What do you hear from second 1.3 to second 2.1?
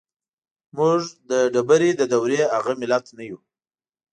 ډبرې د